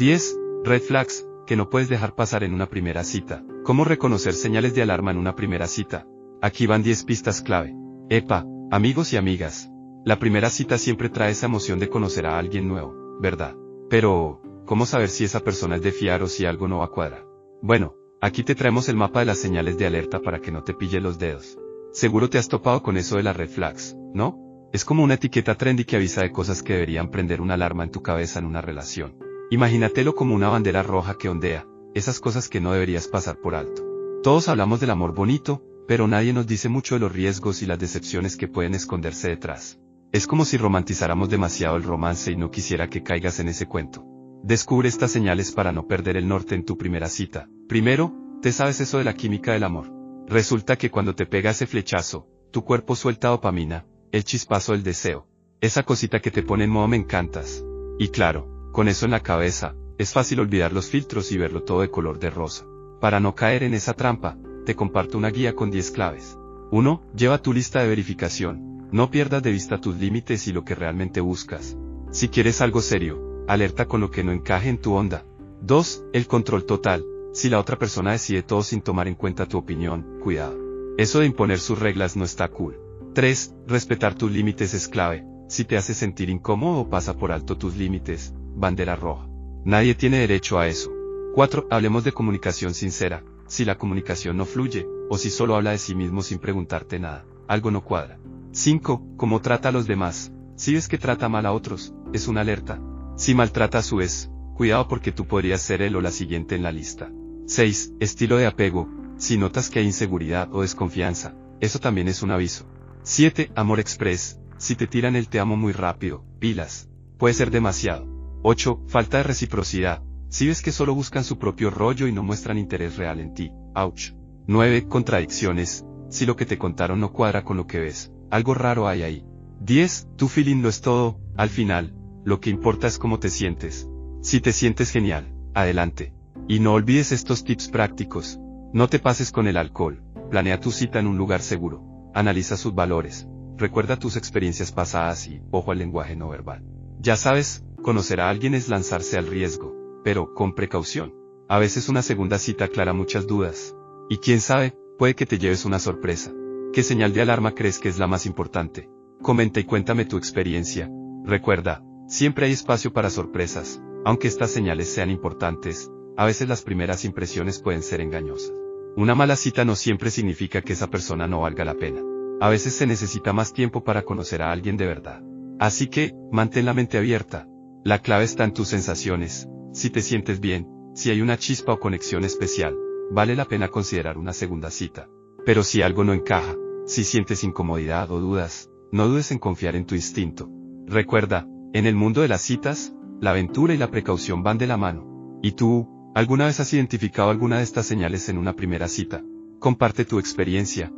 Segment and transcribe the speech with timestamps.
[0.00, 0.38] 10.
[0.64, 3.44] Red flags, que no puedes dejar pasar en una primera cita.
[3.64, 6.06] ¿Cómo reconocer señales de alarma en una primera cita?
[6.40, 7.74] Aquí van 10 pistas clave.
[8.08, 9.70] Epa, amigos y amigas.
[10.06, 13.54] La primera cita siempre trae esa emoción de conocer a alguien nuevo, ¿verdad?
[13.90, 16.92] Pero, ¿cómo saber si esa persona es de fiar o si algo no va a
[16.92, 17.26] cuadrar?
[17.60, 20.72] Bueno, aquí te traemos el mapa de las señales de alerta para que no te
[20.72, 21.58] pille los dedos.
[21.92, 24.38] Seguro te has topado con eso de las red flags, ¿no?
[24.72, 27.90] Es como una etiqueta trendy que avisa de cosas que deberían prender una alarma en
[27.90, 29.28] tu cabeza en una relación.
[29.50, 33.82] Imagínatelo como una bandera roja que ondea, esas cosas que no deberías pasar por alto.
[34.22, 37.80] Todos hablamos del amor bonito, pero nadie nos dice mucho de los riesgos y las
[37.80, 39.80] decepciones que pueden esconderse detrás.
[40.12, 44.04] Es como si romantizáramos demasiado el romance y no quisiera que caigas en ese cuento.
[44.44, 47.48] Descubre estas señales para no perder el norte en tu primera cita.
[47.68, 49.92] Primero, te sabes eso de la química del amor.
[50.28, 55.26] Resulta que cuando te pega ese flechazo, tu cuerpo suelta dopamina, el chispazo del deseo.
[55.60, 57.64] Esa cosita que te pone en modo me encantas.
[57.98, 61.80] Y claro, con eso en la cabeza, es fácil olvidar los filtros y verlo todo
[61.82, 62.64] de color de rosa.
[63.00, 66.38] Para no caer en esa trampa, te comparto una guía con 10 claves.
[66.70, 67.02] 1.
[67.16, 68.88] Lleva tu lista de verificación.
[68.92, 71.76] No pierdas de vista tus límites y lo que realmente buscas.
[72.10, 75.24] Si quieres algo serio, alerta con lo que no encaje en tu onda.
[75.62, 76.04] 2.
[76.12, 77.04] El control total.
[77.32, 80.56] Si la otra persona decide todo sin tomar en cuenta tu opinión, cuidado.
[80.98, 82.78] Eso de imponer sus reglas no está cool.
[83.14, 83.54] 3.
[83.66, 85.24] Respetar tus límites es clave.
[85.48, 89.26] Si te hace sentir incómodo o pasa por alto tus límites, bandera roja.
[89.64, 90.92] Nadie tiene derecho a eso.
[91.34, 91.66] 4.
[91.70, 93.24] Hablemos de comunicación sincera.
[93.46, 97.24] Si la comunicación no fluye, o si solo habla de sí mismo sin preguntarte nada,
[97.48, 98.18] algo no cuadra.
[98.52, 99.16] 5.
[99.16, 100.32] Cómo trata a los demás.
[100.54, 102.80] Si ves que trata mal a otros, es una alerta.
[103.16, 106.62] Si maltrata a su vez, cuidado porque tú podrías ser él o la siguiente en
[106.62, 107.10] la lista.
[107.46, 107.94] 6.
[107.98, 108.88] Estilo de apego.
[109.16, 112.66] Si notas que hay inseguridad o desconfianza, eso también es un aviso.
[113.02, 113.52] 7.
[113.54, 114.38] Amor express.
[114.58, 116.88] Si te tiran el te amo muy rápido, pilas.
[117.18, 118.19] Puede ser demasiado.
[118.42, 118.84] 8.
[118.86, 120.02] Falta de reciprocidad.
[120.28, 123.50] Si ves que solo buscan su propio rollo y no muestran interés real en ti.
[123.74, 124.14] Ouch.
[124.46, 124.88] 9.
[124.88, 125.84] Contradicciones.
[126.08, 129.24] Si lo que te contaron no cuadra con lo que ves, algo raro hay ahí.
[129.60, 130.08] 10.
[130.16, 131.94] Tu feeling lo es todo, al final,
[132.24, 133.88] lo que importa es cómo te sientes.
[134.22, 136.14] Si te sientes genial, adelante.
[136.48, 138.40] Y no olvides estos tips prácticos.
[138.72, 140.02] No te pases con el alcohol.
[140.30, 141.84] Planea tu cita en un lugar seguro.
[142.14, 143.28] Analiza sus valores.
[143.58, 146.64] Recuerda tus experiencias pasadas y, ojo al lenguaje no verbal.
[146.98, 149.74] Ya sabes, conocer a alguien es lanzarse al riesgo,
[150.04, 151.14] pero con precaución.
[151.48, 153.74] A veces una segunda cita aclara muchas dudas.
[154.08, 156.32] Y quién sabe, puede que te lleves una sorpresa.
[156.72, 158.88] ¿Qué señal de alarma crees que es la más importante?
[159.22, 160.88] Comenta y cuéntame tu experiencia.
[161.24, 167.04] Recuerda, siempre hay espacio para sorpresas, aunque estas señales sean importantes, a veces las primeras
[167.04, 168.52] impresiones pueden ser engañosas.
[168.96, 172.02] Una mala cita no siempre significa que esa persona no valga la pena.
[172.40, 175.22] A veces se necesita más tiempo para conocer a alguien de verdad.
[175.58, 177.46] Así que, mantén la mente abierta.
[177.84, 179.48] La clave está en tus sensaciones.
[179.72, 182.76] Si te sientes bien, si hay una chispa o conexión especial,
[183.10, 185.08] vale la pena considerar una segunda cita.
[185.46, 186.56] Pero si algo no encaja,
[186.86, 190.50] si sientes incomodidad o dudas, no dudes en confiar en tu instinto.
[190.86, 194.76] Recuerda, en el mundo de las citas, la aventura y la precaución van de la
[194.76, 195.38] mano.
[195.42, 199.22] ¿Y tú, ¿Alguna vez has identificado alguna de estas señales en una primera cita?
[199.60, 200.92] Comparte tu experiencia,